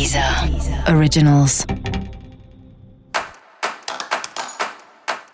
Deezer 0.00 0.24
Originals. 0.96 1.66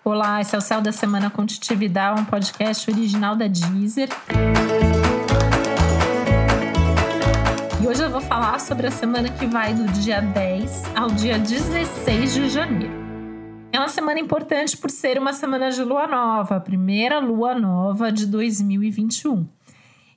Olá, 0.03 0.41
esse 0.41 0.55
é 0.55 0.57
o 0.57 0.61
Céu 0.61 0.81
da 0.81 0.91
Semana 0.91 1.29
com 1.29 1.43
um 1.43 2.25
podcast 2.25 2.91
original 2.91 3.37
da 3.37 3.47
Deezer. 3.47 4.09
E 7.81 7.87
hoje 7.87 8.03
eu 8.03 8.09
vou 8.09 8.19
falar 8.19 8.59
sobre 8.59 8.87
a 8.87 8.91
semana 8.91 9.29
que 9.29 9.45
vai 9.45 9.73
do 9.73 9.85
dia 10.01 10.19
10 10.19 10.83
ao 10.97 11.07
dia 11.11 11.39
16 11.39 12.33
de 12.33 12.49
janeiro. 12.49 12.93
É 13.71 13.79
uma 13.79 13.87
semana 13.87 14.19
importante 14.19 14.75
por 14.75 14.91
ser 14.91 15.17
uma 15.17 15.31
semana 15.31 15.71
de 15.71 15.81
lua 15.81 16.07
nova, 16.07 16.57
a 16.57 16.59
primeira 16.59 17.19
lua 17.19 17.55
nova 17.55 18.11
de 18.11 18.25
2021. 18.25 19.47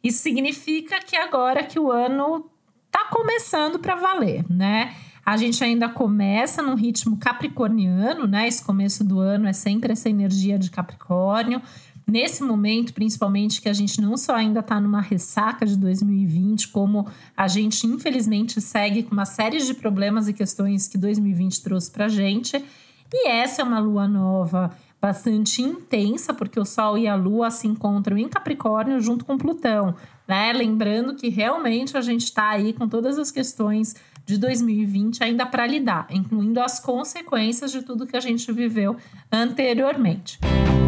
Isso 0.02 0.18
significa 0.18 0.98
que 0.98 1.14
agora 1.14 1.62
que 1.62 1.78
o 1.78 1.92
ano 1.92 2.49
tá 2.90 3.08
começando 3.10 3.78
para 3.78 3.94
valer, 3.94 4.44
né? 4.48 4.94
A 5.24 5.36
gente 5.36 5.62
ainda 5.62 5.88
começa 5.88 6.62
num 6.62 6.74
ritmo 6.74 7.16
capricorniano, 7.16 8.26
né? 8.26 8.48
Esse 8.48 8.64
começo 8.64 9.04
do 9.04 9.20
ano 9.20 9.46
é 9.46 9.52
sempre 9.52 9.92
essa 9.92 10.08
energia 10.08 10.58
de 10.58 10.70
Capricórnio. 10.70 11.60
Nesse 12.06 12.42
momento, 12.42 12.92
principalmente, 12.92 13.60
que 13.60 13.68
a 13.68 13.72
gente 13.72 14.00
não 14.00 14.16
só 14.16 14.34
ainda 14.34 14.58
está 14.58 14.80
numa 14.80 15.00
ressaca 15.00 15.64
de 15.64 15.76
2020, 15.76 16.68
como 16.68 17.06
a 17.36 17.46
gente 17.46 17.86
infelizmente 17.86 18.60
segue 18.60 19.04
com 19.04 19.12
uma 19.12 19.24
série 19.24 19.58
de 19.58 19.74
problemas 19.74 20.26
e 20.26 20.32
questões 20.32 20.88
que 20.88 20.98
2020 20.98 21.62
trouxe 21.62 21.90
para 21.90 22.08
gente. 22.08 22.64
E 23.12 23.28
essa 23.28 23.62
é 23.62 23.64
uma 23.64 23.78
lua 23.78 24.06
nova 24.06 24.70
bastante 25.00 25.62
intensa, 25.62 26.34
porque 26.34 26.60
o 26.60 26.64
Sol 26.64 26.98
e 26.98 27.08
a 27.08 27.14
Lua 27.14 27.50
se 27.50 27.66
encontram 27.66 28.18
em 28.18 28.28
Capricórnio 28.28 29.00
junto 29.00 29.24
com 29.24 29.38
Plutão 29.38 29.94
né? 30.30 30.52
Lembrando 30.52 31.16
que 31.16 31.28
realmente 31.28 31.96
a 31.96 32.00
gente 32.00 32.22
está 32.22 32.50
aí 32.50 32.72
com 32.72 32.88
todas 32.88 33.18
as 33.18 33.32
questões 33.32 33.96
de 34.24 34.38
2020 34.38 35.24
ainda 35.24 35.44
para 35.44 35.66
lidar, 35.66 36.06
incluindo 36.08 36.60
as 36.60 36.78
consequências 36.78 37.72
de 37.72 37.82
tudo 37.82 38.06
que 38.06 38.16
a 38.16 38.20
gente 38.20 38.52
viveu 38.52 38.96
anteriormente. 39.32 40.38
Ou 40.44 40.79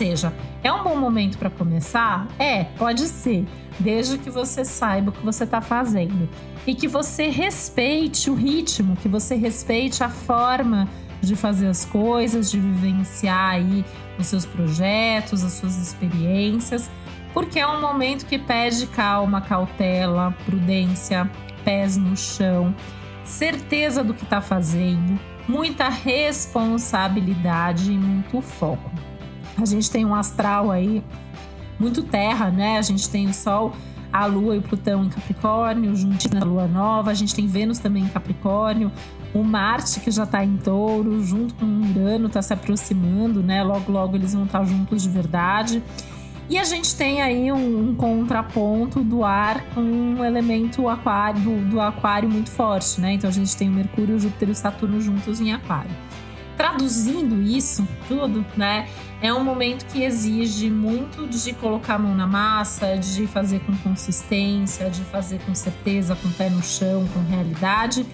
seja, 0.00 0.32
é 0.62 0.72
um 0.72 0.82
bom 0.82 0.96
momento 0.96 1.36
para 1.36 1.50
começar? 1.50 2.26
É, 2.38 2.64
pode 2.64 3.06
ser, 3.06 3.44
desde 3.78 4.16
que 4.16 4.30
você 4.30 4.64
saiba 4.64 5.10
o 5.10 5.12
que 5.12 5.22
você 5.22 5.44
está 5.44 5.60
fazendo 5.60 6.26
e 6.66 6.74
que 6.74 6.88
você 6.88 7.28
respeite 7.28 8.30
o 8.30 8.34
ritmo, 8.34 8.96
que 8.96 9.08
você 9.08 9.34
respeite 9.34 10.02
a 10.02 10.08
forma 10.08 10.88
de 11.20 11.36
fazer 11.36 11.66
as 11.66 11.84
coisas, 11.84 12.50
de 12.50 12.58
vivenciar 12.58 13.56
aí 13.56 13.84
os 14.18 14.28
seus 14.28 14.46
projetos, 14.46 15.44
as 15.44 15.52
suas 15.52 15.76
experiências, 15.76 16.90
porque 17.34 17.58
é 17.58 17.66
um 17.66 17.82
momento 17.82 18.24
que 18.24 18.38
pede 18.38 18.86
calma, 18.86 19.42
cautela, 19.42 20.34
prudência, 20.46 21.30
pés 21.62 21.98
no 21.98 22.16
chão, 22.16 22.74
certeza 23.22 24.02
do 24.02 24.14
que 24.14 24.24
está 24.24 24.40
fazendo, 24.40 25.20
muita 25.46 25.90
responsabilidade 25.90 27.92
e 27.92 27.98
muito 27.98 28.40
foco. 28.40 29.09
A 29.56 29.64
gente 29.64 29.90
tem 29.90 30.04
um 30.04 30.14
astral 30.14 30.70
aí 30.70 31.02
muito 31.78 32.02
terra, 32.02 32.50
né? 32.50 32.78
A 32.78 32.82
gente 32.82 33.08
tem 33.08 33.26
o 33.28 33.34
Sol, 33.34 33.72
a 34.12 34.26
Lua 34.26 34.56
e 34.56 34.58
o 34.58 34.62
Plutão 34.62 35.04
em 35.04 35.08
Capricórnio, 35.08 35.94
juntinho 35.94 36.34
na 36.38 36.44
Lua 36.44 36.66
Nova. 36.66 37.10
A 37.10 37.14
gente 37.14 37.34
tem 37.34 37.46
Vênus 37.46 37.78
também 37.78 38.04
em 38.04 38.08
Capricórnio, 38.08 38.90
o 39.32 39.42
Marte, 39.42 40.00
que 40.00 40.10
já 40.10 40.24
está 40.24 40.44
em 40.44 40.56
touro, 40.56 41.22
junto 41.24 41.54
com 41.54 41.64
o 41.64 41.90
Urano, 41.90 42.26
está 42.26 42.42
se 42.42 42.52
aproximando, 42.52 43.42
né? 43.42 43.62
Logo, 43.62 43.90
logo 43.90 44.16
eles 44.16 44.34
vão 44.34 44.44
estar 44.44 44.60
tá 44.60 44.64
juntos 44.64 45.02
de 45.02 45.08
verdade. 45.08 45.82
E 46.48 46.58
a 46.58 46.64
gente 46.64 46.96
tem 46.96 47.22
aí 47.22 47.52
um, 47.52 47.90
um 47.90 47.94
contraponto 47.94 49.04
do 49.04 49.24
ar 49.24 49.64
com 49.72 49.80
um 49.80 50.24
elemento 50.24 50.88
aquário, 50.88 51.40
do, 51.40 51.70
do, 51.70 51.80
aquário 51.80 52.28
muito 52.28 52.50
forte, 52.50 53.00
né? 53.00 53.12
Então 53.12 53.30
a 53.30 53.32
gente 53.32 53.56
tem 53.56 53.68
o 53.68 53.72
Mercúrio, 53.72 54.18
Júpiter 54.18 54.48
e 54.50 54.54
Saturno 54.56 55.00
juntos 55.00 55.40
em 55.40 55.52
aquário. 55.52 55.92
Traduzindo 56.60 57.40
isso 57.40 57.88
tudo, 58.06 58.44
né? 58.54 58.86
É 59.22 59.32
um 59.32 59.42
momento 59.42 59.86
que 59.86 60.02
exige 60.02 60.68
muito 60.68 61.26
de 61.26 61.54
colocar 61.54 61.94
a 61.94 61.98
mão 61.98 62.14
na 62.14 62.26
massa, 62.26 62.98
de 62.98 63.26
fazer 63.26 63.60
com 63.60 63.74
consistência, 63.78 64.90
de 64.90 65.00
fazer 65.04 65.40
com 65.46 65.54
certeza, 65.54 66.14
com 66.14 66.30
pé 66.32 66.50
no 66.50 66.62
chão, 66.62 67.08
com 67.14 67.20
realidade 67.34 68.04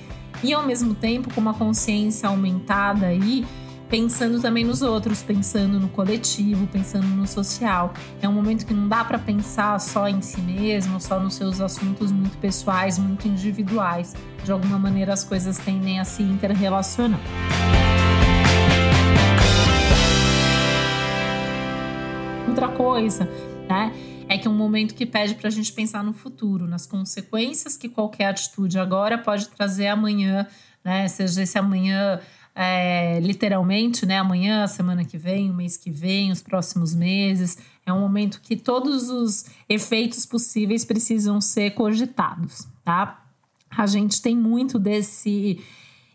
e 0.45 0.55
ao 0.55 0.65
mesmo 0.65 0.95
tempo 0.95 1.29
com 1.35 1.41
uma 1.41 1.55
consciência 1.55 2.29
aumentada 2.29 3.07
aí, 3.07 3.45
pensando 3.89 4.41
também 4.41 4.65
nos 4.65 4.81
outros, 4.81 5.25
pensando 5.25 5.81
no 5.81 5.89
coletivo, 5.89 6.69
pensando 6.69 7.09
no 7.09 7.27
social. 7.27 7.95
É 8.23 8.29
um 8.29 8.33
momento 8.33 8.65
que 8.65 8.73
não 8.73 8.87
dá 8.87 9.03
para 9.03 9.19
pensar 9.19 9.81
só 9.81 10.07
em 10.07 10.23
si 10.23 10.41
mesmo, 10.41 11.01
só 11.01 11.19
nos 11.19 11.35
seus 11.35 11.61
assuntos 11.61 12.13
muito 12.13 12.39
pessoais, 12.39 12.97
muito 12.97 13.27
individuais. 13.27 14.15
De 14.45 14.53
alguma 14.53 14.79
maneira 14.79 15.13
as 15.13 15.25
coisas 15.25 15.59
tendem 15.59 15.99
a 15.99 16.05
se 16.05 16.23
interrelacionar. 16.23 17.19
Outra 22.57 22.75
coisa, 22.75 23.29
né? 23.69 23.93
é 24.27 24.39
que 24.39 24.49
é 24.49 24.51
um 24.51 24.55
momento 24.55 24.95
que 24.95 25.05
pede 25.05 25.35
para 25.35 25.49
a 25.49 25.51
gente 25.51 25.71
pensar 25.75 26.03
no 26.03 26.15
futuro, 26.15 26.67
nas 26.67 26.87
consequências 26.87 27.77
que 27.77 27.87
qualquer 27.87 28.29
atitude 28.29 28.79
agora 28.79 29.19
pode 29.19 29.47
trazer 29.51 29.89
amanhã, 29.89 30.47
né? 30.83 31.07
Seja 31.07 31.43
esse 31.43 31.59
amanhã 31.59 32.19
é, 32.55 33.21
literalmente, 33.21 34.07
né? 34.07 34.17
Amanhã, 34.17 34.67
semana 34.67 35.05
que 35.05 35.19
vem, 35.19 35.51
o 35.51 35.55
mês 35.55 35.77
que 35.77 35.91
vem, 35.91 36.33
os 36.33 36.41
próximos 36.41 36.95
meses. 36.95 37.59
É 37.85 37.93
um 37.93 38.01
momento 38.01 38.41
que 38.41 38.57
todos 38.57 39.11
os 39.11 39.45
efeitos 39.69 40.25
possíveis 40.25 40.83
precisam 40.83 41.43
ser 41.43 41.73
cogitados, 41.73 42.67
tá? 42.83 43.23
A 43.71 43.85
gente 43.85 44.23
tem 44.23 44.35
muito 44.35 44.79
desse 44.79 45.61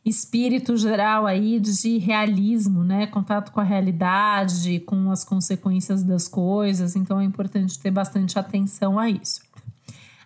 espírito 0.03 0.75
geral 0.75 1.27
aí 1.27 1.59
de 1.59 1.97
realismo, 1.97 2.83
né? 2.83 3.05
Contato 3.07 3.51
com 3.51 3.59
a 3.59 3.63
realidade, 3.63 4.79
com 4.81 5.11
as 5.11 5.23
consequências 5.23 6.03
das 6.03 6.27
coisas. 6.27 6.95
Então 6.95 7.19
é 7.19 7.23
importante 7.23 7.79
ter 7.79 7.91
bastante 7.91 8.37
atenção 8.37 8.99
a 8.99 9.09
isso. 9.09 9.41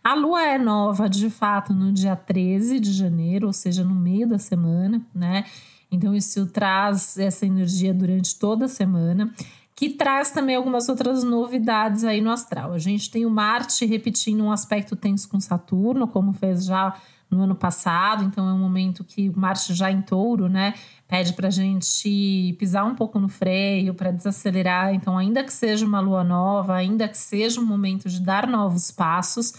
A 0.04 0.14
lua 0.14 0.44
é 0.44 0.58
nova, 0.58 1.10
de 1.10 1.30
fato, 1.30 1.74
no 1.74 1.92
dia 1.92 2.16
13 2.16 2.80
de 2.80 2.94
janeiro, 2.94 3.48
ou 3.48 3.54
seja, 3.54 3.84
no 3.84 3.96
meio 3.96 4.28
da 4.28 4.38
semana, 4.38 5.02
né? 5.14 5.46
Então 5.92 6.16
isso 6.16 6.46
traz 6.48 7.18
essa 7.18 7.46
energia 7.46 7.94
durante 7.94 8.38
toda 8.38 8.66
a 8.66 8.70
semana, 8.70 9.34
que 9.76 9.90
traz 9.90 10.32
também 10.32 10.56
algumas 10.56 10.88
outras 10.88 11.24
novidades 11.24 12.04
aí 12.04 12.22
no 12.22 12.32
astral. 12.32 12.72
A 12.72 12.78
gente 12.78 13.10
tem 13.10 13.26
o 13.26 13.30
Marte 13.30 13.86
repetindo 13.86 14.44
um 14.44 14.52
aspecto 14.52 14.96
tenso 14.96 15.28
com 15.28 15.40
Saturno, 15.40 16.08
como 16.08 16.34
fez 16.34 16.66
já 16.66 16.96
no 17.30 17.42
ano 17.42 17.56
passado, 17.56 18.24
então 18.24 18.48
é 18.48 18.54
um 18.54 18.60
momento 18.60 19.04
que 19.04 19.30
Marte 19.36 19.74
já 19.74 19.92
em 19.92 20.02
touro, 20.02 20.48
né? 20.48 20.74
Pede 21.08 21.34
para 21.34 21.48
a 21.48 21.52
gente 21.52 22.56
pisar 22.58 22.86
um 22.86 22.96
pouco 22.96 23.20
no 23.20 23.28
freio 23.28 23.94
para 23.94 24.12
desacelerar. 24.12 24.94
Então, 24.94 25.18
ainda 25.18 25.44
que 25.44 25.54
seja 25.54 25.86
uma 25.86 26.00
lua 26.00 26.24
nova, 26.24 26.76
ainda 26.76 27.08
que 27.08 27.18
seja 27.18 27.60
um 27.60 27.66
momento 27.66 28.10
de 28.10 28.22
dar 28.22 28.48
novos 28.48 28.92
passos, 28.92 29.54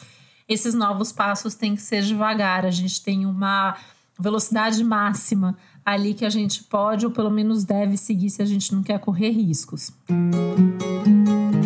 esses 0.48 0.74
novos 0.74 1.12
passos 1.12 1.54
têm 1.54 1.74
que 1.74 1.82
ser 1.82 2.02
devagar. 2.02 2.64
A 2.64 2.70
gente 2.70 3.02
tem 3.02 3.26
uma 3.26 3.76
velocidade 4.18 4.82
máxima 4.82 5.56
ali 5.84 6.14
que 6.14 6.24
a 6.24 6.30
gente 6.30 6.64
pode 6.64 7.04
ou 7.06 7.12
pelo 7.12 7.30
menos 7.30 7.64
deve 7.64 7.96
seguir 7.96 8.30
se 8.30 8.42
a 8.42 8.46
gente 8.46 8.74
não 8.74 8.82
quer 8.82 8.98
correr 8.98 9.30
riscos. 9.30 9.92
Música 10.08 11.65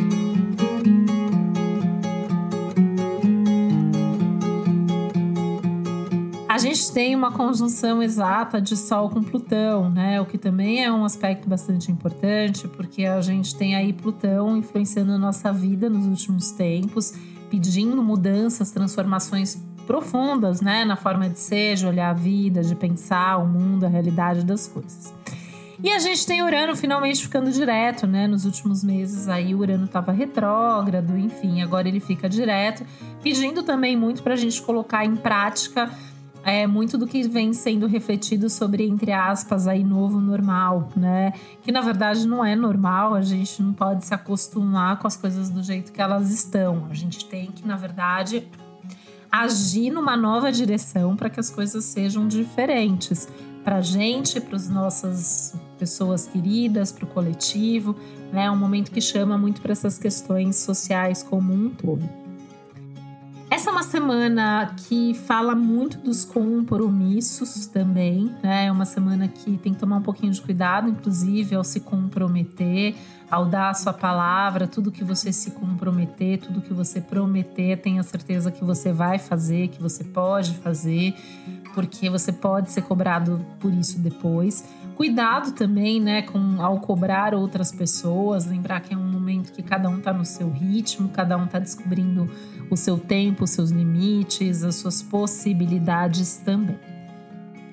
tem 6.90 7.16
uma 7.16 7.32
conjunção 7.32 8.02
exata 8.02 8.60
de 8.60 8.76
Sol 8.76 9.08
com 9.08 9.22
Plutão, 9.22 9.88
né? 9.88 10.20
O 10.20 10.26
que 10.26 10.36
também 10.36 10.84
é 10.84 10.92
um 10.92 11.04
aspecto 11.04 11.48
bastante 11.48 11.90
importante, 11.90 12.68
porque 12.68 13.04
a 13.04 13.20
gente 13.20 13.54
tem 13.56 13.74
aí 13.74 13.92
Plutão 13.92 14.56
influenciando 14.56 15.12
a 15.12 15.18
nossa 15.18 15.52
vida 15.52 15.88
nos 15.88 16.06
últimos 16.06 16.50
tempos, 16.50 17.14
pedindo 17.50 18.02
mudanças, 18.02 18.70
transformações 18.70 19.56
profundas, 19.86 20.60
né? 20.60 20.84
Na 20.84 20.96
forma 20.96 21.28
de 21.28 21.38
ser, 21.38 21.76
de 21.76 21.86
olhar 21.86 22.10
a 22.10 22.14
vida, 22.14 22.62
de 22.62 22.74
pensar 22.74 23.38
o 23.38 23.46
mundo, 23.46 23.84
a 23.84 23.88
realidade 23.88 24.44
das 24.44 24.68
coisas. 24.68 25.12
E 25.82 25.90
a 25.90 25.98
gente 25.98 26.26
tem 26.26 26.42
Urano 26.42 26.76
finalmente 26.76 27.22
ficando 27.22 27.50
direto, 27.50 28.06
né? 28.06 28.26
Nos 28.26 28.44
últimos 28.44 28.84
meses 28.84 29.28
aí 29.28 29.54
o 29.54 29.58
Urano 29.60 29.86
estava 29.86 30.12
retrógrado, 30.12 31.16
enfim, 31.16 31.62
agora 31.62 31.88
ele 31.88 32.00
fica 32.00 32.28
direto, 32.28 32.84
pedindo 33.22 33.62
também 33.62 33.96
muito 33.96 34.22
para 34.22 34.34
a 34.34 34.36
gente 34.36 34.60
colocar 34.60 35.06
em 35.06 35.16
prática 35.16 35.90
é 36.44 36.66
muito 36.66 36.96
do 36.96 37.06
que 37.06 37.28
vem 37.28 37.52
sendo 37.52 37.86
refletido 37.86 38.48
sobre, 38.48 38.86
entre 38.86 39.12
aspas, 39.12 39.66
aí 39.66 39.84
novo 39.84 40.20
normal, 40.20 40.88
né? 40.96 41.32
Que 41.62 41.70
na 41.70 41.80
verdade 41.80 42.26
não 42.26 42.44
é 42.44 42.56
normal, 42.56 43.14
a 43.14 43.22
gente 43.22 43.62
não 43.62 43.72
pode 43.72 44.06
se 44.06 44.14
acostumar 44.14 44.98
com 44.98 45.06
as 45.06 45.16
coisas 45.16 45.50
do 45.50 45.62
jeito 45.62 45.92
que 45.92 46.00
elas 46.00 46.30
estão. 46.30 46.86
A 46.90 46.94
gente 46.94 47.26
tem 47.26 47.50
que, 47.50 47.66
na 47.66 47.76
verdade, 47.76 48.48
agir 49.30 49.90
numa 49.90 50.16
nova 50.16 50.50
direção 50.50 51.14
para 51.14 51.28
que 51.28 51.38
as 51.38 51.50
coisas 51.50 51.84
sejam 51.84 52.26
diferentes 52.26 53.28
para 53.62 53.76
a 53.76 53.82
gente, 53.82 54.40
para 54.40 54.56
as 54.56 54.68
nossas 54.68 55.54
pessoas 55.78 56.26
queridas, 56.26 56.90
para 56.90 57.04
o 57.04 57.08
coletivo, 57.08 57.94
né? 58.32 58.44
É 58.44 58.50
um 58.50 58.56
momento 58.56 58.90
que 58.90 59.00
chama 59.00 59.36
muito 59.36 59.60
para 59.60 59.72
essas 59.72 59.98
questões 59.98 60.56
sociais 60.56 61.22
como 61.22 61.52
um 61.52 61.68
todo. 61.68 62.19
Essa 63.50 63.70
é 63.70 63.72
uma 63.72 63.82
semana 63.82 64.76
que 64.76 65.12
fala 65.12 65.56
muito 65.56 65.98
dos 65.98 66.24
compromissos 66.24 67.66
também, 67.66 68.32
né? 68.40 68.66
É 68.66 68.72
uma 68.72 68.84
semana 68.84 69.26
que 69.26 69.58
tem 69.58 69.74
que 69.74 69.80
tomar 69.80 69.96
um 69.96 70.02
pouquinho 70.02 70.32
de 70.32 70.40
cuidado, 70.40 70.88
inclusive, 70.88 71.56
ao 71.56 71.64
se 71.64 71.80
comprometer, 71.80 72.94
ao 73.28 73.44
dar 73.44 73.70
a 73.70 73.74
sua 73.74 73.92
palavra, 73.92 74.68
tudo 74.68 74.92
que 74.92 75.02
você 75.02 75.32
se 75.32 75.50
comprometer, 75.50 76.38
tudo 76.38 76.60
que 76.60 76.72
você 76.72 77.00
prometer, 77.00 77.78
tenha 77.78 78.04
certeza 78.04 78.52
que 78.52 78.64
você 78.64 78.92
vai 78.92 79.18
fazer, 79.18 79.66
que 79.66 79.82
você 79.82 80.04
pode 80.04 80.54
fazer, 80.58 81.12
porque 81.74 82.08
você 82.08 82.32
pode 82.32 82.70
ser 82.70 82.82
cobrado 82.82 83.44
por 83.58 83.74
isso 83.74 83.98
depois. 83.98 84.64
Cuidado 85.00 85.52
também, 85.52 85.98
né, 85.98 86.20
com 86.20 86.60
ao 86.60 86.78
cobrar 86.78 87.32
outras 87.32 87.72
pessoas, 87.72 88.44
lembrar 88.44 88.80
que 88.80 88.92
é 88.92 88.96
um 88.98 89.10
momento 89.10 89.50
que 89.50 89.62
cada 89.62 89.88
um 89.88 89.96
está 89.96 90.12
no 90.12 90.26
seu 90.26 90.50
ritmo, 90.50 91.08
cada 91.08 91.38
um 91.38 91.46
está 91.46 91.58
descobrindo 91.58 92.30
o 92.68 92.76
seu 92.76 92.98
tempo, 92.98 93.44
os 93.44 93.50
seus 93.50 93.70
limites, 93.70 94.62
as 94.62 94.74
suas 94.74 95.00
possibilidades 95.00 96.36
também. 96.44 96.78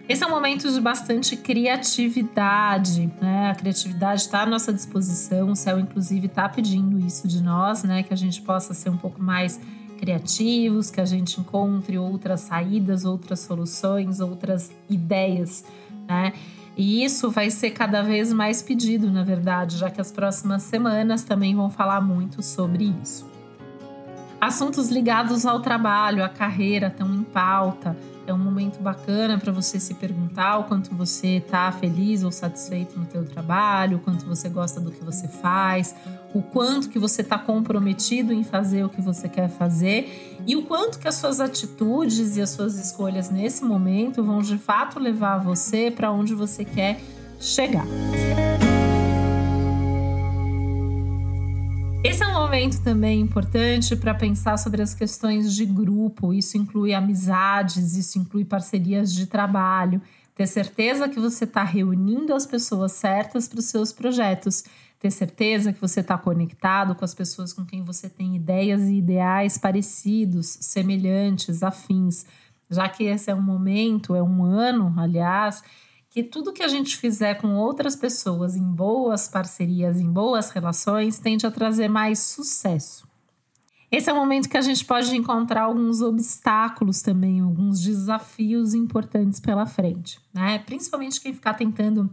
Esse 0.08 0.24
é 0.24 0.26
um 0.26 0.30
momento 0.30 0.72
de 0.72 0.80
bastante 0.80 1.36
criatividade, 1.36 3.12
né? 3.22 3.52
A 3.52 3.56
criatividade 3.56 4.22
está 4.22 4.44
à 4.44 4.46
nossa 4.46 4.72
disposição, 4.72 5.50
o 5.50 5.56
céu, 5.58 5.78
inclusive, 5.82 6.28
está 6.28 6.48
pedindo 6.48 6.98
isso 6.98 7.28
de 7.28 7.44
nós, 7.44 7.84
né? 7.84 8.04
Que 8.04 8.14
a 8.14 8.18
gente 8.18 8.42
possa 8.42 8.74
ser 8.74 8.90
um 8.90 8.98
pouco 8.98 9.22
mais 9.22 9.60
criativos, 10.00 10.90
que 10.90 11.02
a 11.02 11.06
gente 11.06 11.42
encontre 11.42 11.98
outras 11.98 12.40
saídas, 12.40 13.04
outras 13.04 13.42
soluções, 13.42 14.22
outras 14.22 14.72
ideias, 14.90 15.66
né? 16.08 16.32
E 16.78 17.04
isso 17.04 17.32
vai 17.32 17.50
ser 17.50 17.72
cada 17.72 18.04
vez 18.04 18.32
mais 18.32 18.62
pedido, 18.62 19.12
na 19.12 19.24
verdade, 19.24 19.78
já 19.78 19.90
que 19.90 20.00
as 20.00 20.12
próximas 20.12 20.62
semanas 20.62 21.24
também 21.24 21.56
vão 21.56 21.72
falar 21.72 22.00
muito 22.02 22.44
sobre 22.44 22.94
isso. 23.04 23.28
Assuntos 24.40 24.90
ligados 24.90 25.44
ao 25.48 25.60
trabalho, 25.60 26.24
à 26.24 26.30
carreira 26.30 26.88
estão 26.88 27.12
em 27.16 27.24
pauta. 27.24 27.98
É 28.28 28.34
um 28.34 28.38
momento 28.38 28.82
bacana 28.82 29.38
para 29.38 29.54
você 29.54 29.80
se 29.80 29.94
perguntar 29.94 30.58
o 30.58 30.66
quanto 30.66 30.94
você 30.94 31.38
está 31.38 31.72
feliz 31.72 32.24
ou 32.24 32.32
satisfeito 32.32 33.00
no 33.00 33.06
teu 33.06 33.24
trabalho, 33.24 33.98
o 33.98 34.00
quanto 34.02 34.26
você 34.26 34.50
gosta 34.50 34.82
do 34.82 34.92
que 34.92 35.02
você 35.02 35.30
faz, 35.30 35.96
o 36.34 36.42
quanto 36.42 36.90
que 36.90 37.00
você 37.00 37.22
está 37.22 37.40
comprometido 37.40 38.34
em 38.34 38.44
fazer 38.44 38.84
o 38.84 38.90
que 38.90 39.02
você 39.02 39.30
quer 39.30 39.50
fazer 39.50 40.38
e 40.46 40.58
o 40.58 40.64
quanto 40.64 41.00
que 41.00 41.08
as 41.08 41.16
suas 41.16 41.40
atitudes 41.40 42.36
e 42.36 42.42
as 42.42 42.50
suas 42.50 42.78
escolhas 42.78 43.30
nesse 43.30 43.64
momento 43.64 44.22
vão 44.22 44.42
de 44.42 44.58
fato 44.58 45.00
levar 45.00 45.38
você 45.38 45.90
para 45.90 46.12
onde 46.12 46.36
você 46.36 46.66
quer 46.66 47.00
chegar. 47.40 47.86
Esse 48.14 48.47
momento 52.48 52.82
também 52.82 53.20
importante 53.20 53.94
para 53.94 54.14
pensar 54.14 54.58
sobre 54.58 54.82
as 54.82 54.94
questões 54.94 55.54
de 55.54 55.66
grupo. 55.66 56.34
Isso 56.34 56.58
inclui 56.58 56.94
amizades, 56.94 57.98
isso 57.98 58.18
inclui 58.18 58.46
parcerias 58.46 59.14
de 59.14 59.28
trabalho. 59.28 60.02
Ter 60.34 60.48
certeza 60.48 61.10
que 61.10 61.20
você 61.20 61.44
está 61.44 61.62
reunindo 61.62 62.34
as 62.34 62.46
pessoas 62.46 62.94
certas 62.94 63.50
para 63.50 63.60
os 63.60 63.66
seus 63.66 63.92
projetos. 63.92 64.64
Ter 64.98 65.12
certeza 65.12 65.74
que 65.74 65.82
você 65.82 66.00
está 66.00 66.18
conectado 66.18 66.96
com 66.96 67.04
as 67.04 67.14
pessoas 67.14 67.52
com 67.52 67.66
quem 67.66 67.84
você 67.84 68.08
tem 68.08 68.38
ideias 68.38 68.84
e 68.84 68.96
ideais 68.96 69.58
parecidos, 69.58 70.58
semelhantes, 70.62 71.62
afins. 71.64 72.26
Já 72.70 72.88
que 72.88 73.04
esse 73.04 73.30
é 73.30 73.36
um 73.36 73.42
momento, 73.42 74.16
é 74.16 74.24
um 74.24 74.46
ano, 74.46 74.94
aliás, 74.98 75.62
que 76.18 76.24
tudo 76.24 76.52
que 76.52 76.64
a 76.64 76.68
gente 76.68 76.98
fizer 76.98 77.36
com 77.36 77.54
outras 77.54 77.96
pessoas 77.96 78.56
em 78.56 78.64
boas 78.64 79.28
parcerias, 79.28 80.00
em 80.00 80.12
boas 80.12 80.50
relações, 80.50 81.20
tende 81.20 81.46
a 81.46 81.52
trazer 81.52 81.88
mais 81.88 82.18
sucesso. 82.18 83.08
Esse 83.92 84.10
é 84.10 84.14
o 84.14 84.16
momento 84.16 84.50
que 84.50 84.58
a 84.58 84.62
gente 84.62 84.84
pode 84.84 85.16
encontrar 85.16 85.66
alguns 85.66 86.02
obstáculos 86.02 87.04
também, 87.04 87.40
alguns 87.40 87.80
desafios 87.80 88.74
importantes 88.74 89.40
pela 89.40 89.68
frente, 89.68 90.20
né? 90.34 90.58
Principalmente 90.58 91.22
quem 91.22 91.36
ficar 91.36 91.54
tentando 91.54 92.10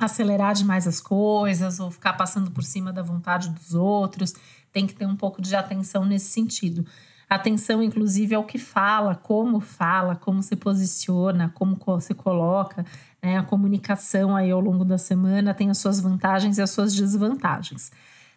acelerar 0.00 0.54
demais 0.54 0.88
as 0.88 1.00
coisas 1.00 1.78
ou 1.78 1.92
ficar 1.92 2.14
passando 2.14 2.50
por 2.50 2.64
cima 2.64 2.92
da 2.92 3.02
vontade 3.02 3.50
dos 3.50 3.72
outros, 3.72 4.34
tem 4.72 4.84
que 4.84 4.94
ter 4.94 5.06
um 5.06 5.14
pouco 5.14 5.40
de 5.40 5.54
atenção 5.54 6.04
nesse 6.04 6.26
sentido. 6.26 6.84
Atenção, 7.28 7.82
inclusive, 7.82 8.34
ao 8.34 8.44
que 8.44 8.58
fala, 8.58 9.14
como 9.14 9.60
fala, 9.60 10.14
como 10.14 10.42
se 10.42 10.56
posiciona, 10.56 11.52
como 11.54 11.78
se 12.00 12.14
coloca. 12.14 12.84
Né? 13.22 13.38
A 13.38 13.42
comunicação 13.42 14.36
aí 14.36 14.50
ao 14.50 14.60
longo 14.60 14.84
da 14.84 14.98
semana 14.98 15.54
tem 15.54 15.70
as 15.70 15.78
suas 15.78 16.00
vantagens 16.00 16.58
e 16.58 16.62
as 16.62 16.70
suas 16.70 16.94
desvantagens. 16.94 17.90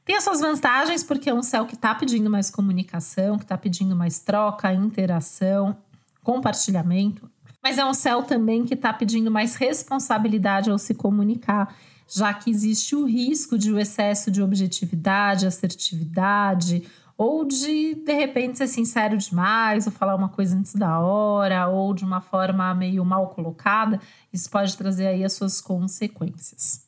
Tem 0.06 0.16
as 0.16 0.24
suas 0.24 0.40
vantagens 0.40 1.04
porque 1.04 1.30
é 1.30 1.34
um 1.34 1.44
céu 1.44 1.66
que 1.66 1.76
está 1.76 1.94
pedindo 1.94 2.30
mais 2.30 2.50
comunicação, 2.50 3.38
que 3.38 3.44
está 3.44 3.58
pedindo 3.58 3.94
mais 3.94 4.20
troca, 4.20 4.74
interação, 4.74 5.76
compartilhamento. 6.24 7.30
Mas 7.62 7.78
é 7.78 7.86
um 7.86 7.94
céu 7.94 8.24
também 8.24 8.64
que 8.64 8.74
está 8.74 8.94
pedindo 8.94 9.30
mais 9.30 9.56
responsabilidade 9.56 10.70
ao 10.70 10.78
se 10.78 10.94
comunicar, 10.94 11.76
já 12.08 12.34
que 12.34 12.50
existe 12.50 12.96
o 12.96 13.06
risco 13.06 13.58
de 13.58 13.70
o 13.70 13.78
excesso 13.78 14.32
de 14.32 14.42
objetividade, 14.42 15.46
assertividade 15.46 16.88
ou 17.18 17.44
de 17.44 17.96
de 17.96 18.14
repente 18.14 18.60
ser 18.60 18.68
sincero 18.68 19.18
demais, 19.18 19.88
ou 19.88 19.92
falar 19.92 20.16
uma 20.16 20.30
coisa 20.30 20.56
antes 20.56 20.76
da 20.76 21.00
hora, 21.00 21.68
ou 21.68 21.94
de 21.94 22.06
uma 22.06 22.22
forma 22.22 22.74
meio 22.76 23.04
mal 23.04 23.28
colocada, 23.30 24.00
isso 24.32 24.50
pode 24.50 24.78
trazer 24.78 25.08
aí 25.08 25.24
as 25.24 25.34
suas 25.34 25.60
consequências. 25.60 26.86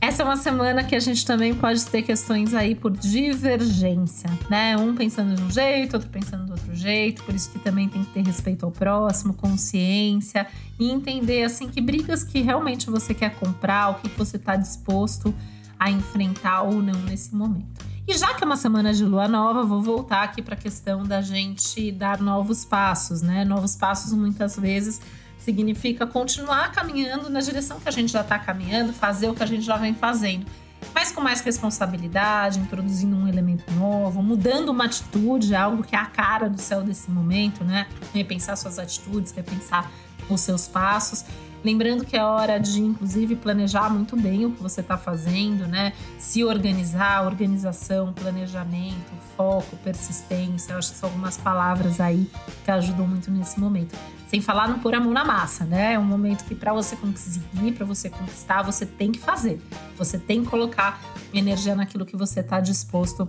Essa 0.00 0.22
é 0.22 0.24
uma 0.26 0.36
semana 0.36 0.84
que 0.84 0.94
a 0.94 1.00
gente 1.00 1.24
também 1.24 1.54
pode 1.54 1.84
ter 1.86 2.02
questões 2.02 2.54
aí 2.54 2.74
por 2.74 2.92
divergência, 2.92 4.30
né? 4.50 4.76
Um 4.76 4.94
pensando 4.94 5.34
de 5.34 5.42
um 5.42 5.50
jeito, 5.50 5.94
outro 5.94 6.08
pensando 6.10 6.53
jeito, 6.84 7.24
por 7.24 7.34
isso 7.34 7.50
que 7.50 7.58
também 7.58 7.88
tem 7.88 8.04
que 8.04 8.12
ter 8.12 8.22
respeito 8.22 8.64
ao 8.64 8.70
próximo, 8.70 9.34
consciência 9.34 10.46
e 10.78 10.90
entender 10.90 11.44
assim 11.44 11.68
que 11.68 11.80
brigas 11.80 12.22
que 12.22 12.40
realmente 12.42 12.90
você 12.90 13.14
quer 13.14 13.34
comprar, 13.36 13.90
o 13.90 13.94
que 13.94 14.08
você 14.10 14.36
está 14.36 14.54
disposto 14.54 15.34
a 15.78 15.90
enfrentar 15.90 16.62
ou 16.62 16.82
não 16.82 17.00
nesse 17.00 17.34
momento. 17.34 17.84
E 18.06 18.16
já 18.18 18.34
que 18.34 18.44
é 18.44 18.46
uma 18.46 18.56
semana 18.56 18.92
de 18.92 19.04
lua 19.04 19.26
nova, 19.26 19.64
vou 19.64 19.80
voltar 19.80 20.22
aqui 20.22 20.42
para 20.42 20.54
a 20.54 20.58
questão 20.58 21.04
da 21.04 21.22
gente 21.22 21.90
dar 21.90 22.20
novos 22.20 22.64
passos, 22.64 23.22
né? 23.22 23.44
Novos 23.46 23.74
passos 23.74 24.12
muitas 24.12 24.56
vezes 24.56 25.00
significa 25.38 26.06
continuar 26.06 26.70
caminhando 26.72 27.30
na 27.30 27.40
direção 27.40 27.80
que 27.80 27.88
a 27.88 27.92
gente 27.92 28.12
já 28.12 28.20
está 28.20 28.38
caminhando, 28.38 28.92
fazer 28.92 29.28
o 29.30 29.34
que 29.34 29.42
a 29.42 29.46
gente 29.46 29.62
já 29.62 29.76
vem 29.78 29.94
fazendo, 29.94 30.46
mas 30.92 31.12
com 31.12 31.20
mais 31.20 31.40
responsabilidade, 31.40 32.58
introduzindo 32.58 33.16
um 33.16 33.28
elemento 33.28 33.70
novo, 33.72 34.22
mudando 34.22 34.70
uma 34.70 34.86
atitude, 34.86 35.54
algo 35.54 35.82
que 35.82 35.94
é 35.94 35.98
a 35.98 36.06
cara 36.06 36.48
do 36.48 36.60
céu 36.60 36.82
desse 36.82 37.10
momento, 37.10 37.62
né? 37.64 37.86
Repensar 38.12 38.56
suas 38.56 38.78
atitudes, 38.78 39.32
repensar 39.32 39.90
os 40.28 40.40
seus 40.40 40.66
passos. 40.66 41.24
Lembrando 41.64 42.04
que 42.04 42.14
é 42.14 42.22
hora 42.22 42.58
de, 42.58 42.82
inclusive, 42.82 43.36
planejar 43.36 43.88
muito 43.88 44.16
bem 44.16 44.44
o 44.44 44.52
que 44.52 44.62
você 44.62 44.82
está 44.82 44.98
fazendo, 44.98 45.66
né? 45.66 45.94
Se 46.18 46.44
organizar, 46.44 47.24
organização, 47.24 48.12
planejamento, 48.12 49.10
foco, 49.34 49.74
persistência. 49.78 50.74
Eu 50.74 50.78
acho 50.78 50.92
que 50.92 50.98
são 50.98 51.08
algumas 51.08 51.38
palavras 51.38 52.00
aí 52.00 52.30
que 52.66 52.70
ajudam 52.70 53.08
muito 53.08 53.30
nesse 53.30 53.58
momento. 53.58 53.96
Sem 54.28 54.40
falar 54.40 54.68
não 54.68 54.78
pôr 54.78 54.94
a 54.94 55.00
mão 55.00 55.12
na 55.12 55.24
massa, 55.24 55.64
né? 55.64 55.94
É 55.94 55.98
um 55.98 56.04
momento 56.04 56.44
que 56.44 56.54
para 56.54 56.72
você 56.72 56.96
conseguir, 56.96 57.72
para 57.72 57.86
você 57.86 58.10
conquistar, 58.10 58.62
você 58.62 58.84
tem 58.84 59.12
que 59.12 59.18
fazer. 59.18 59.60
Você 59.96 60.18
tem 60.18 60.42
que 60.42 60.50
colocar 60.50 61.00
energia 61.32 61.74
naquilo 61.74 62.04
que 62.04 62.16
você 62.16 62.40
está 62.40 62.60
disposto 62.60 63.28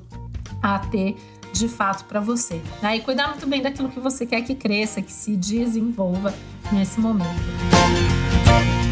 a 0.62 0.80
ter 0.80 1.16
de 1.54 1.68
fato 1.68 2.06
para 2.06 2.20
você. 2.20 2.62
Né? 2.82 2.98
E 2.98 3.02
cuidar 3.02 3.30
muito 3.30 3.48
bem 3.48 3.62
daquilo 3.62 3.90
que 3.90 4.00
você 4.00 4.26
quer 4.26 4.42
que 4.42 4.56
cresça, 4.56 5.02
que 5.02 5.12
se 5.12 5.36
desenvolva 5.36 6.34
nesse 6.72 7.00
momento. 7.00 7.30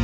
E 0.00 0.03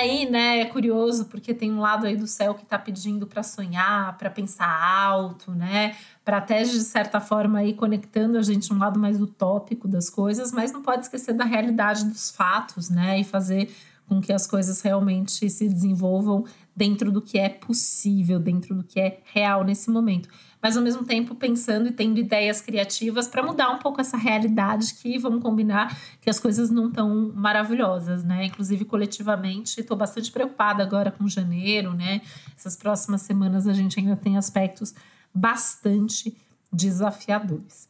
aí, 0.00 0.28
né, 0.28 0.60
é 0.60 0.64
curioso 0.64 1.26
porque 1.26 1.54
tem 1.54 1.70
um 1.70 1.80
lado 1.80 2.06
aí 2.06 2.16
do 2.16 2.26
céu 2.26 2.54
que 2.54 2.64
tá 2.64 2.78
pedindo 2.78 3.26
para 3.26 3.42
sonhar, 3.42 4.16
para 4.18 4.30
pensar 4.30 4.68
alto, 4.68 5.52
né? 5.52 5.96
Para 6.24 6.38
até 6.38 6.62
de 6.62 6.80
certa 6.80 7.20
forma 7.20 7.60
aí 7.60 7.74
conectando 7.74 8.38
a 8.38 8.42
gente 8.42 8.72
um 8.72 8.78
lado 8.78 8.98
mais 8.98 9.20
utópico 9.20 9.86
das 9.86 10.10
coisas, 10.10 10.52
mas 10.52 10.72
não 10.72 10.82
pode 10.82 11.02
esquecer 11.02 11.34
da 11.34 11.44
realidade 11.44 12.04
dos 12.04 12.30
fatos, 12.30 12.90
né? 12.90 13.20
E 13.20 13.24
fazer 13.24 13.70
com 14.10 14.20
que 14.20 14.32
as 14.32 14.44
coisas 14.44 14.80
realmente 14.80 15.48
se 15.48 15.68
desenvolvam 15.68 16.44
dentro 16.74 17.12
do 17.12 17.22
que 17.22 17.38
é 17.38 17.48
possível, 17.48 18.40
dentro 18.40 18.74
do 18.74 18.82
que 18.82 18.98
é 18.98 19.20
real 19.32 19.62
nesse 19.62 19.88
momento. 19.88 20.28
Mas 20.60 20.76
ao 20.76 20.82
mesmo 20.82 21.04
tempo 21.04 21.32
pensando 21.36 21.88
e 21.88 21.92
tendo 21.92 22.18
ideias 22.18 22.60
criativas 22.60 23.28
para 23.28 23.40
mudar 23.40 23.70
um 23.70 23.78
pouco 23.78 24.00
essa 24.00 24.16
realidade 24.16 24.94
que 24.94 25.16
vamos 25.16 25.40
combinar 25.40 25.96
que 26.20 26.28
as 26.28 26.40
coisas 26.40 26.72
não 26.72 26.88
estão 26.88 27.32
maravilhosas, 27.36 28.24
né? 28.24 28.46
Inclusive 28.46 28.84
coletivamente, 28.84 29.80
estou 29.80 29.96
bastante 29.96 30.32
preocupada 30.32 30.82
agora 30.82 31.12
com 31.12 31.28
janeiro, 31.28 31.94
né? 31.94 32.20
Essas 32.56 32.74
próximas 32.74 33.22
semanas 33.22 33.68
a 33.68 33.72
gente 33.72 34.00
ainda 34.00 34.16
tem 34.16 34.36
aspectos 34.36 34.92
bastante 35.32 36.36
desafiadores. 36.72 37.88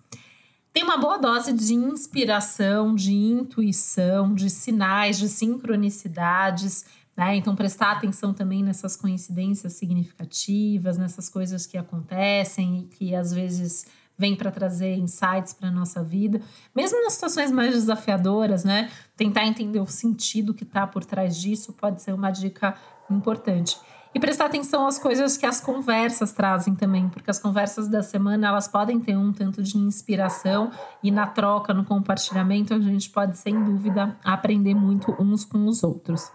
Tem 0.73 0.85
uma 0.85 0.97
boa 0.97 1.19
dose 1.19 1.53
de 1.53 1.75
inspiração, 1.75 2.95
de 2.95 3.13
intuição, 3.13 4.33
de 4.33 4.49
sinais, 4.49 5.19
de 5.19 5.29
sincronicidades. 5.29 6.85
Né? 7.17 7.37
Então, 7.37 7.57
prestar 7.57 7.93
atenção 7.93 8.33
também 8.33 8.63
nessas 8.63 8.97
coincidências 8.97 9.73
significativas, 9.73 10.97
nessas 10.97 11.29
coisas 11.29 11.67
que 11.67 11.77
acontecem 11.77 12.81
e 12.81 12.83
que 12.85 13.15
às 13.15 13.33
vezes 13.33 13.85
vêm 14.17 14.37
para 14.37 14.51
trazer 14.51 14.97
insights 14.97 15.55
para 15.55 15.69
a 15.69 15.73
nossa 15.73 16.05
vida, 16.05 16.43
mesmo 16.77 17.03
nas 17.03 17.15
situações 17.15 17.51
mais 17.51 17.73
desafiadoras, 17.73 18.65
né? 18.65 18.91
Tentar 19.17 19.47
entender 19.47 19.81
o 19.81 19.87
sentido 19.87 20.53
que 20.53 20.63
está 20.63 20.87
por 20.87 21.05
trás 21.05 21.37
disso 21.41 21.73
pode 21.73 22.03
ser 22.03 22.13
uma 22.13 22.31
dica 22.31 22.77
importante. 23.11 23.79
E 24.13 24.19
prestar 24.19 24.47
atenção 24.47 24.89
às 24.89 24.99
coisas 24.99 25.37
que 25.37 25.47
as 25.47 25.61
conversas 25.61 26.33
trazem 26.33 26.75
também, 26.75 27.09
porque 27.09 27.31
as 27.31 27.39
conversas 27.39 27.87
da 27.87 28.03
semana 28.03 28.49
elas 28.49 28.67
podem 28.67 28.99
ter 28.99 29.17
um 29.17 29.33
tanto 29.33 29.63
de 29.63 29.79
inspiração 29.79 30.73
e 31.01 31.13
na 31.13 31.29
troca, 31.29 31.73
no 31.73 31.85
compartilhamento, 31.85 32.75
a 32.75 32.81
gente 32.81 33.09
pode, 33.09 33.39
sem 33.39 33.63
dúvida, 33.63 34.17
aprender 34.25 34.75
muito 34.75 35.15
uns 35.21 35.45
com 35.45 35.65
os 35.67 35.85
outros. 35.85 36.29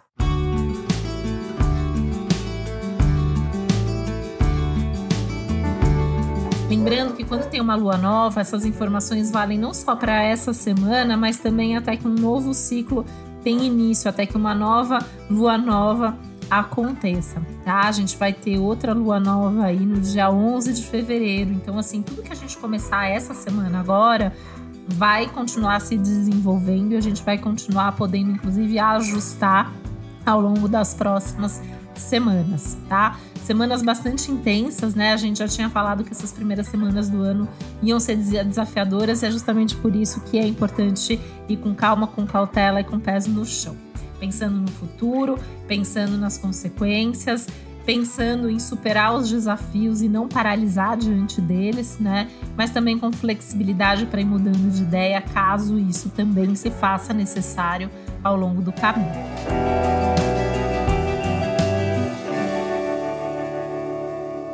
Lembrando 6.69 7.13
que 7.13 7.25
quando 7.25 7.49
tem 7.49 7.59
uma 7.59 7.75
lua 7.75 7.97
nova, 7.97 8.39
essas 8.39 8.63
informações 8.63 9.31
valem 9.31 9.59
não 9.59 9.73
só 9.73 9.97
para 9.97 10.23
essa 10.23 10.53
semana, 10.53 11.17
mas 11.17 11.39
também 11.39 11.75
até 11.75 11.97
que 11.97 12.07
um 12.07 12.15
novo 12.15 12.53
ciclo 12.53 13.05
tem 13.43 13.65
início, 13.65 14.09
até 14.09 14.25
que 14.25 14.37
uma 14.37 14.55
nova 14.55 14.99
lua 15.29 15.57
nova 15.57 16.17
aconteça, 16.49 17.41
tá? 17.63 17.81
A 17.81 17.91
gente 17.91 18.17
vai 18.17 18.33
ter 18.33 18.57
outra 18.57 18.93
lua 18.93 19.19
nova 19.19 19.65
aí 19.65 19.79
no 19.79 19.99
dia 19.99 20.29
11 20.29 20.73
de 20.73 20.83
fevereiro. 20.83 21.51
Então, 21.51 21.77
assim, 21.77 22.01
tudo 22.01 22.21
que 22.21 22.31
a 22.31 22.35
gente 22.35 22.57
começar 22.57 23.07
essa 23.09 23.33
semana 23.33 23.79
agora 23.79 24.33
vai 24.87 25.27
continuar 25.27 25.81
se 25.81 25.97
desenvolvendo 25.97 26.93
e 26.93 26.97
a 26.97 27.01
gente 27.01 27.23
vai 27.23 27.37
continuar 27.37 27.93
podendo, 27.93 28.31
inclusive, 28.31 28.77
ajustar 28.77 29.73
ao 30.25 30.39
longo 30.39 30.67
das 30.67 30.93
próximas 30.93 31.61
semanas, 31.95 32.77
tá? 32.89 33.17
Semanas 33.43 33.81
bastante 33.81 34.31
intensas, 34.31 34.95
né? 34.95 35.13
A 35.13 35.17
gente 35.17 35.39
já 35.39 35.47
tinha 35.47 35.69
falado 35.69 36.03
que 36.03 36.11
essas 36.11 36.31
primeiras 36.31 36.67
semanas 36.67 37.09
do 37.09 37.21
ano 37.21 37.47
iam 37.81 37.99
ser 37.99 38.17
desafiadoras 38.17 39.21
e 39.21 39.27
é 39.27 39.31
justamente 39.31 39.75
por 39.75 39.95
isso 39.95 40.19
que 40.21 40.37
é 40.37 40.45
importante 40.45 41.19
ir 41.47 41.57
com 41.57 41.73
calma, 41.73 42.07
com 42.07 42.25
cautela 42.25 42.81
e 42.81 42.83
com 42.83 42.99
pés 42.99 43.27
no 43.27 43.45
chão 43.45 43.84
pensando 44.25 44.59
no 44.59 44.71
futuro, 44.71 45.37
pensando 45.67 46.17
nas 46.17 46.35
consequências, 46.35 47.47
pensando 47.85 48.49
em 48.49 48.57
superar 48.57 49.15
os 49.15 49.29
desafios 49.29 50.01
e 50.01 50.09
não 50.09 50.27
paralisar 50.27 50.97
diante 50.97 51.39
deles, 51.39 51.99
né? 51.99 52.27
Mas 52.57 52.71
também 52.71 52.97
com 52.97 53.11
flexibilidade 53.11 54.07
para 54.07 54.19
ir 54.19 54.25
mudando 54.25 54.71
de 54.71 54.81
ideia, 54.81 55.21
caso 55.21 55.77
isso 55.77 56.09
também 56.09 56.55
se 56.55 56.71
faça 56.71 57.13
necessário 57.13 57.91
ao 58.23 58.35
longo 58.35 58.63
do 58.63 58.73
caminho. 58.73 59.13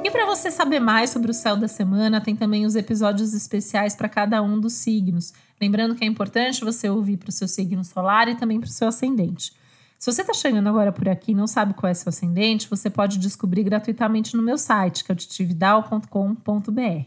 E 0.03 0.11
para 0.11 0.25
você 0.25 0.51
saber 0.51 0.81
mais 0.81 1.11
sobre 1.11 1.31
o 1.31 1.33
céu 1.33 1.55
da 1.55 1.69
semana, 1.69 2.19
tem 2.19 2.35
também 2.35 2.65
os 2.65 2.75
episódios 2.75 3.33
especiais 3.33 3.95
para 3.95 4.09
cada 4.09 4.41
um 4.41 4.59
dos 4.59 4.73
signos. 4.73 5.31
Lembrando 5.61 5.95
que 5.95 6.03
é 6.03 6.07
importante 6.07 6.65
você 6.65 6.89
ouvir 6.89 7.15
para 7.15 7.29
o 7.29 7.31
seu 7.31 7.47
signo 7.47 7.85
solar 7.85 8.27
e 8.27 8.35
também 8.35 8.59
para 8.59 8.67
o 8.67 8.71
seu 8.71 8.89
ascendente. 8.89 9.60
Se 10.01 10.11
você 10.11 10.21
está 10.21 10.33
chegando 10.33 10.67
agora 10.67 10.91
por 10.91 11.07
aqui 11.07 11.29
e 11.31 11.35
não 11.35 11.45
sabe 11.45 11.75
qual 11.75 11.87
é 11.87 11.93
seu 11.93 12.09
ascendente, 12.09 12.67
você 12.67 12.89
pode 12.89 13.19
descobrir 13.19 13.61
gratuitamente 13.61 14.35
no 14.35 14.41
meu 14.41 14.57
site, 14.57 15.03
que 15.03 15.11
é 15.11 15.13
o 15.13 15.15
titividal.com.br. 15.15 17.05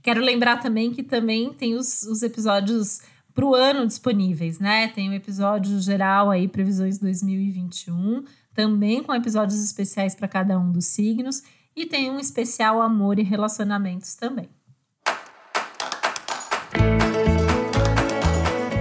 Quero 0.00 0.20
lembrar 0.20 0.58
também 0.58 0.92
que 0.92 1.02
também 1.02 1.52
tem 1.52 1.74
os, 1.74 2.04
os 2.04 2.22
episódios 2.22 3.00
para 3.34 3.44
o 3.44 3.56
ano 3.56 3.84
disponíveis, 3.84 4.60
né? 4.60 4.86
Tem 4.86 5.10
um 5.10 5.12
episódio 5.12 5.80
geral 5.80 6.30
aí, 6.30 6.46
previsões 6.46 6.96
2021, 6.96 8.22
também 8.54 9.02
com 9.02 9.12
episódios 9.12 9.60
especiais 9.60 10.14
para 10.14 10.28
cada 10.28 10.56
um 10.56 10.70
dos 10.70 10.86
signos, 10.86 11.42
e 11.74 11.86
tem 11.86 12.08
um 12.08 12.20
especial 12.20 12.80
amor 12.80 13.18
e 13.18 13.24
relacionamentos 13.24 14.14
também. 14.14 14.48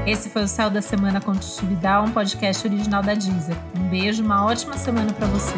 Esse 0.06 0.30
foi 0.30 0.44
o 0.44 0.48
Céu 0.48 0.68
da 0.68 0.82
Semana 0.82 1.22
com 1.22 1.32
Titividade, 1.32 2.10
um 2.10 2.12
podcast 2.12 2.68
original 2.68 3.04
da 3.04 3.14
Deezer. 3.14 3.56
Um 3.78 3.88
beijo, 3.88 4.24
uma 4.24 4.46
ótima 4.46 4.76
semana 4.76 5.14
para 5.14 5.28
você. 5.28 5.54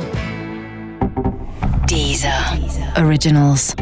Deezer. 1.87 2.59
Deezer. 2.59 3.05
Originals. 3.05 3.73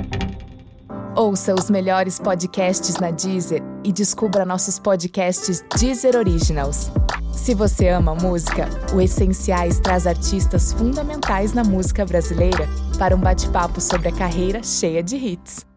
Ouça 1.15 1.55
os 1.55 1.67
melhores 1.67 2.19
podcasts 2.19 2.95
na 2.97 3.09
Deezer 3.09 3.63
e 3.83 3.91
descubra 3.91 4.45
nossos 4.45 4.77
podcasts 4.77 5.65
Deezer 5.79 6.15
Originals. 6.15 6.91
Se 7.33 7.55
você 7.55 7.89
ama 7.89 8.13
música, 8.13 8.69
o 8.93 9.01
Essenciais 9.01 9.79
traz 9.79 10.05
artistas 10.05 10.73
fundamentais 10.73 11.53
na 11.53 11.63
música 11.63 12.05
brasileira 12.05 12.69
para 12.99 13.15
um 13.15 13.19
bate-papo 13.19 13.81
sobre 13.81 14.09
a 14.09 14.11
carreira 14.11 14.61
cheia 14.61 15.01
de 15.01 15.15
hits. 15.15 15.70